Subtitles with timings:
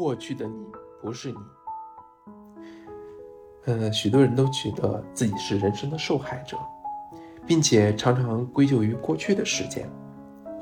[0.00, 0.64] 过去的你
[1.02, 1.36] 不是你。
[3.66, 6.56] 嗯，许多人都觉得自己是人生的受害者，
[7.46, 9.86] 并且常常归咎于过去的时间，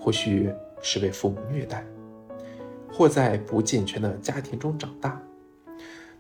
[0.01, 1.87] 或许是被父母虐待，
[2.93, 5.23] 或在不健全的家庭中长大。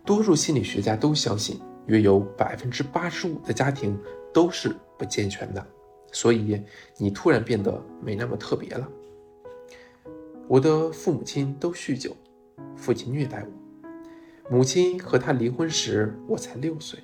[0.05, 3.99] 多数心理学家都相信，约有百分之八十五的家庭
[4.33, 5.67] 都是不健全的，
[6.13, 6.63] 所以
[6.97, 8.89] 你突然变得没那么特别了。
[10.47, 12.17] 我的父母亲都酗酒，
[12.77, 14.57] 父亲虐待我。
[14.57, 16.99] 母亲和他离婚时，我才六岁。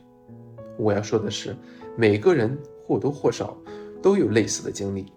[0.79, 1.57] 我要说的是，
[1.97, 3.57] 每个人或多或少
[4.03, 5.13] 都有类似的经历。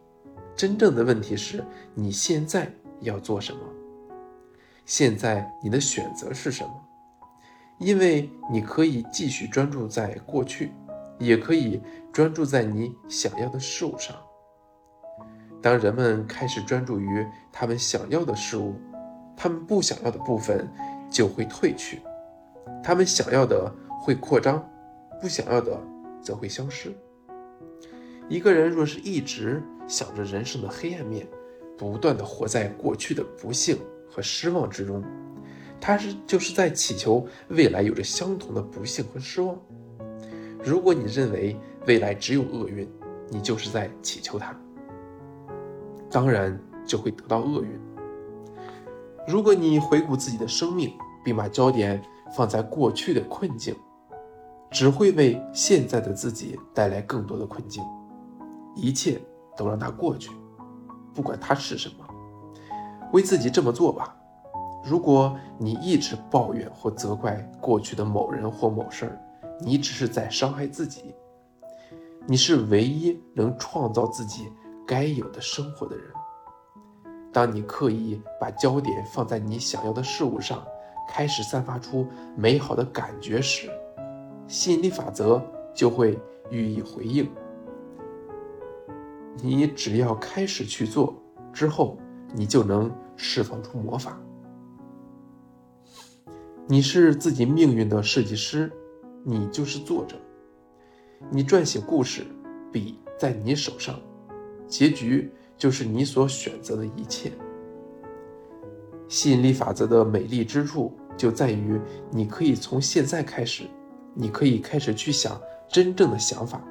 [0.55, 3.59] 真正的问题是你现在要做什么？
[4.85, 6.71] 现在你的选择是什么？
[7.79, 10.71] 因为你可以继续专注在过去，
[11.19, 11.81] 也可以
[12.11, 14.15] 专注在你想要的事物上。
[15.61, 18.75] 当人们开始专注于他们想要的事物，
[19.37, 20.67] 他们不想要的部分
[21.09, 22.01] 就会退去。
[22.83, 24.67] 他们想要的会扩张，
[25.21, 25.79] 不想要的
[26.21, 26.91] 则会消失。
[28.27, 31.25] 一个人若是一直想着人生的黑暗面，
[31.77, 33.77] 不断的活在过去的不幸
[34.09, 35.03] 和失望之中，
[35.79, 39.57] 他是就是在祈求未来有着相同的不幸和失望。
[40.63, 42.89] 如果你认为未来只有厄运，
[43.29, 44.53] 你就是在祈求它，
[46.09, 47.69] 当然就会得到厄运。
[49.27, 52.01] 如果你回顾自己的生命，并把焦点。
[52.35, 53.73] 放在过去的困境，
[54.69, 57.81] 只会为现在的自己带来更多的困境。
[58.75, 59.17] 一切
[59.55, 60.29] 都让它过去，
[61.13, 62.05] 不管它是什么，
[63.13, 64.13] 为自己这么做吧。
[64.83, 69.21] 如果你一直抱怨或责怪过去的某人或某事儿，
[69.61, 71.15] 你只是在伤害自己。
[72.25, 74.51] 你是唯一能创造自己
[74.85, 76.11] 该有的生活的人。
[77.37, 80.65] 当你刻意把焦点放在你想要的事物上，
[81.07, 83.69] 开始散发出美好的感觉时，
[84.47, 85.39] 吸引力法则
[85.71, 86.17] 就会
[86.49, 87.29] 予以回应。
[89.35, 91.13] 你只要开始去做，
[91.53, 91.99] 之后
[92.33, 94.19] 你就能释放出魔法。
[96.65, 98.71] 你是自己命运的设计师，
[99.23, 100.17] 你就是作者。
[101.29, 102.25] 你撰写故事，
[102.71, 103.99] 笔在你手上，
[104.67, 107.31] 结局就是你所选择的一切。
[109.07, 111.79] 吸引力法则的美丽之处就在于，
[112.11, 113.63] 你可以从现在开始，
[114.13, 116.61] 你可以开始去想真正的想法，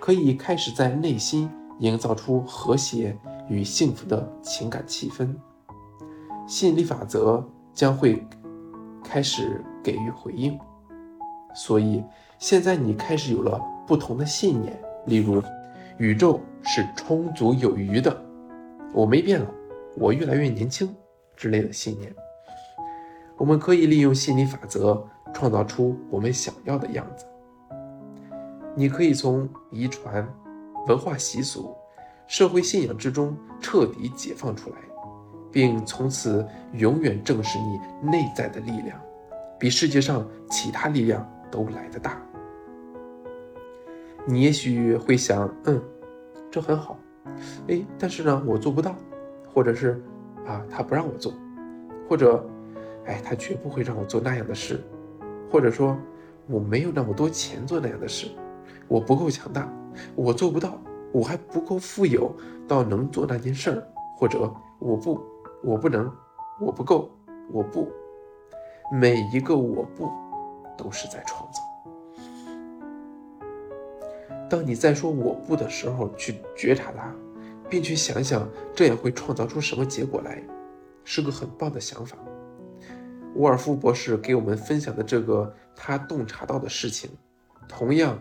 [0.00, 3.16] 可以开始在内心营造出和谐
[3.48, 5.32] 与幸福的情感气氛。
[6.46, 8.26] 吸引力法则将会
[9.04, 10.58] 开始给予回应。
[11.54, 12.02] 所以，
[12.38, 15.42] 现在你开始有了不同的信念，例如，
[15.98, 18.16] 宇宙是充足有余的，
[18.92, 19.46] 我没变老，
[19.96, 20.94] 我越来越年轻。
[21.36, 22.12] 之类的信念，
[23.36, 27.24] 我们可以利用心理法则创造出我们想要的样子。
[28.74, 30.28] 你可以从遗传、
[30.88, 31.72] 文化习俗、
[32.26, 34.76] 社会信仰之中彻底解放出来，
[35.52, 39.00] 并从此永远正视你内在的力量，
[39.60, 42.20] 比世界上其他力量都来得大。
[44.26, 45.82] 你也许会想，嗯，
[46.50, 46.98] 这很好，
[47.68, 48.94] 哎，但是呢，我做不到，
[49.52, 50.02] 或者是。
[50.46, 51.30] 啊，他不让我做，
[52.08, 52.42] 或者，
[53.04, 54.82] 哎，他绝不会让我做那样的事，
[55.52, 55.94] 或者说，
[56.46, 58.28] 我没有那么多钱做那样的事，
[58.88, 59.70] 我不够强大，
[60.14, 60.80] 我做不到，
[61.12, 62.34] 我还不够富有
[62.66, 63.86] 到能做那件事儿，
[64.16, 65.20] 或者我不，
[65.62, 66.10] 我不能，
[66.58, 67.10] 我不够，
[67.52, 67.86] 我不，
[68.90, 70.08] 每一个我不，
[70.78, 71.60] 都是在创造。
[74.48, 77.14] 当你在说我不的时候，去觉察它。
[77.70, 80.42] 并去想想这样会创造出什么结果来，
[81.04, 82.16] 是个很棒的想法。
[83.34, 87.10] 沃尔夫博士给我们分享的这个他洞察到的事情，
[87.68, 88.18] 同样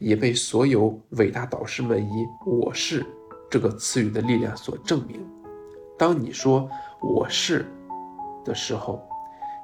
[0.00, 3.06] 也被所有伟大导师们以“我是”
[3.48, 5.24] 这个词语的力量所证明。
[5.96, 6.68] 当你说
[7.00, 7.64] “我是”
[8.44, 9.08] 的时候，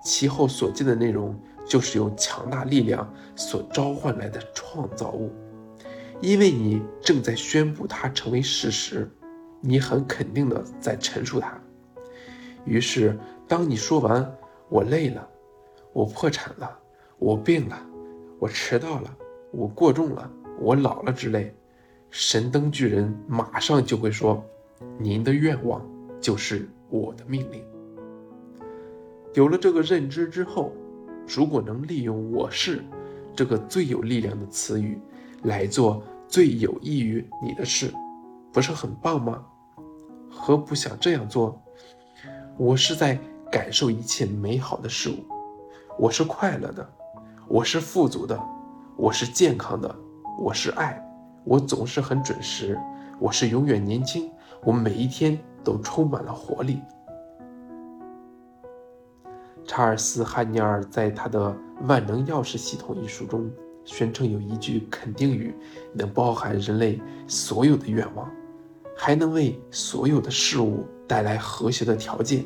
[0.05, 1.37] 其后所见的内容
[1.67, 5.33] 就是由强大力量所召唤来的创造物，
[6.21, 9.11] 因为你正在宣布它成为事实。
[9.67, 11.59] 你很肯定的在陈述它，
[12.67, 13.19] 于是
[13.49, 14.31] 当你说完
[14.69, 15.27] “我累了，
[15.95, 16.79] 我破产了，
[17.19, 17.81] 我病了，
[18.39, 19.17] 我迟到了，
[19.53, 20.31] 我过重了，
[20.61, 21.57] 我老了”之类，
[22.11, 24.45] 神灯巨人马上就会说
[25.01, 25.83] ：“您的愿望
[26.21, 27.65] 就是我的命令。”
[29.33, 30.75] 有了这个认知之后，
[31.27, 32.85] 如果能利用“我是”
[33.35, 35.01] 这个最有力量的词语
[35.45, 37.93] 来做最有益于你的事，
[38.53, 39.45] 不是很棒吗？
[40.31, 41.61] 何不想这样做？
[42.57, 43.19] 我是在
[43.51, 45.17] 感受一切美好的事物。
[45.99, 46.89] 我是快乐的，
[47.47, 48.41] 我是富足的，
[48.97, 49.95] 我是健康的，
[50.39, 51.01] 我是爱，
[51.45, 52.79] 我总是很准时，
[53.21, 54.31] 我是永远年轻，
[54.65, 56.81] 我每一天都充满了活力。
[59.67, 61.51] 查尔斯·汉尼尔在他的
[61.87, 63.51] 《万能钥匙系统》一书中
[63.85, 65.55] 宣称，有一句肯定语
[65.93, 68.31] 能包含人类所有的愿望，
[68.97, 72.45] 还能为所有的事物带来和谐的条件。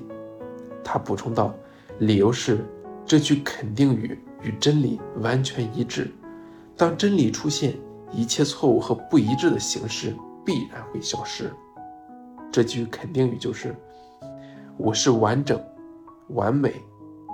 [0.82, 1.55] 他补充道
[2.00, 2.64] ：“理由是，
[3.06, 6.11] 这句肯定语与真理完全一致。
[6.76, 7.76] 当真理出现，
[8.12, 10.14] 一切错误和不一致的形式
[10.44, 11.52] 必然会消失。
[12.50, 13.75] 这句肯定语就是
[14.76, 15.61] ：‘我是完整、
[16.29, 16.75] 完美。’”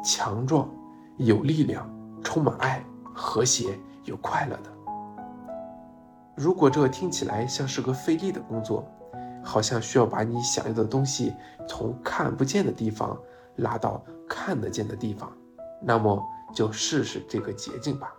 [0.07, 0.71] 强壮、
[1.17, 1.91] 有力量、
[2.23, 2.85] 充满爱、
[3.15, 4.71] 和谐又快乐的。
[6.37, 8.85] 如果这听起来像是个费力的工作，
[9.43, 11.33] 好像需要把你想要的东西
[11.69, 13.17] 从看不见的地方
[13.57, 15.31] 拉到看得见的地方，
[15.83, 16.21] 那么
[16.53, 18.13] 就试试这个捷径吧。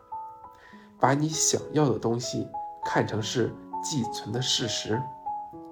[1.00, 2.48] 把你想要的东西
[2.86, 3.54] 看成是
[3.84, 5.02] 既存的事实，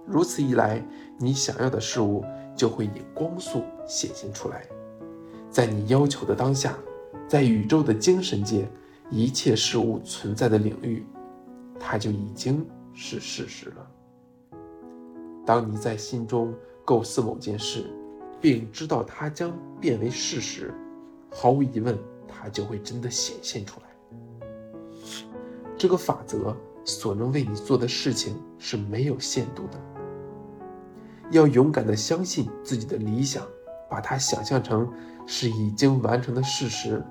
[0.06, 0.83] 如此一来，
[1.18, 2.25] 你想要的事物
[2.56, 4.63] 就会以光速显现出来。
[5.50, 6.74] 在你要求的当下，
[7.27, 8.68] 在宇宙的精神界，
[9.09, 11.05] 一切事物存在的领域，
[11.79, 13.88] 它就已经是事实了。
[15.45, 16.53] 当你在心中
[16.85, 17.85] 构思某件事，
[18.41, 20.73] 并知道它将变为事实，
[21.31, 21.97] 毫无疑问，
[22.27, 23.85] 它就会真的显现出来。
[25.77, 29.79] 这个法则所能为你做的事情是没有限度的。
[31.31, 33.45] 要勇敢地相信自己的理想。
[33.89, 34.91] 把它想象成
[35.27, 37.05] 是已经完成的事实。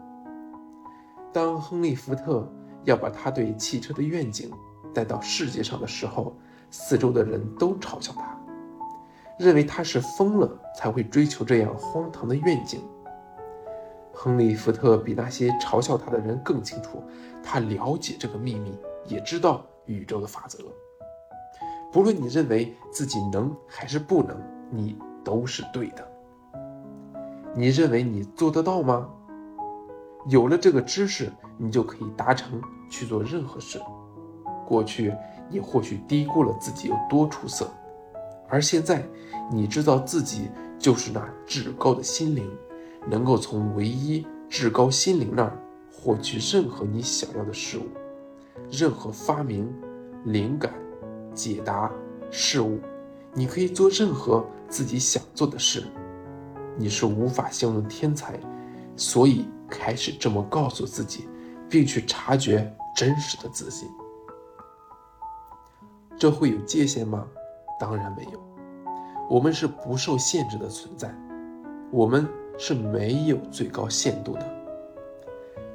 [1.32, 2.46] 当亨利·福特
[2.84, 4.50] 要把他对汽车的愿景
[4.92, 6.36] 带到世界上的时候，
[6.70, 8.38] 四周的人都嘲笑他，
[9.38, 12.80] 认为他是疯了才会追求这样荒唐的愿景。
[14.12, 17.02] 亨利·福特比那些嘲笑他的人更清楚，
[17.42, 20.58] 他了解这个秘密，也知道宇宙的法则。
[21.90, 24.36] 不论你认为自己能还是不能，
[24.70, 26.06] 你都是对的。
[27.54, 29.08] 你认为你做得到吗？
[30.28, 33.80] 有了这个知识，你就可以达成去做任何事。
[34.66, 35.12] 过去
[35.50, 37.68] 你或许低估了自己有多出色，
[38.48, 39.04] 而现在
[39.50, 40.48] 你知道自己
[40.78, 42.48] 就是那至高的心灵，
[43.06, 45.58] 能够从唯一至高心灵那儿
[45.92, 47.82] 获取任何你想要的事物，
[48.70, 49.70] 任何发明、
[50.24, 50.72] 灵感、
[51.34, 51.90] 解答
[52.30, 52.78] 事物，
[53.34, 55.84] 你可以做任何自己想做的事。
[56.78, 58.40] 你是无法形容天才，
[59.02, 61.28] 所以开始这么告诉自己，
[61.68, 63.90] 并去察觉真实的自信。
[66.16, 67.26] 这会有界限吗？
[67.80, 68.40] 当然没有。
[69.28, 71.12] 我们是不受限制的存在，
[71.90, 74.48] 我们是没有最高限度的。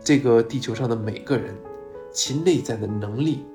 [0.02, 1.54] 这个地球上的每个人，
[2.14, 3.46] 其内在的能力、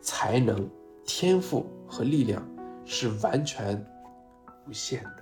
[0.00, 0.68] 才能、
[1.04, 2.44] 天赋和力量
[2.84, 3.86] 是完全
[4.66, 5.21] 无限的。